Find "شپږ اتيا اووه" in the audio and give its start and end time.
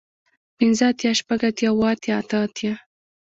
1.19-1.87